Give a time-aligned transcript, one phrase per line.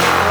[0.00, 0.23] out.